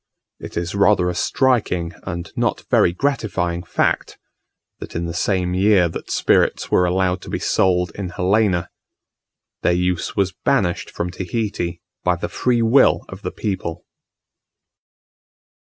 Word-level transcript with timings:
It 0.39 0.57
is 0.57 0.73
rather 0.73 1.09
a 1.09 1.13
striking 1.13 1.93
and 2.01 2.31
not 2.35 2.63
very 2.71 2.91
gratifying 2.91 3.61
fact, 3.61 4.17
that 4.79 4.95
in 4.95 5.05
the 5.05 5.13
same 5.13 5.53
year 5.53 5.87
that 5.89 6.09
spirits 6.09 6.71
were 6.71 6.85
allowed 6.85 7.21
to 7.21 7.29
be 7.29 7.37
sold 7.37 7.91
in 7.93 8.09
Helena, 8.09 8.71
their 9.61 9.73
use 9.73 10.15
was 10.15 10.31
banished 10.43 10.89
from 10.89 11.11
Tahiti 11.11 11.83
by 12.03 12.15
the 12.15 12.29
free 12.29 12.63
will 12.63 13.05
of 13.09 13.21
the 13.21 13.29
people. 13.29 13.85